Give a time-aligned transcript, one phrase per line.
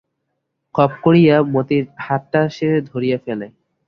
[0.75, 3.47] খপ করিয়া মতির হাতটা সে ধরিয়া ফেলে।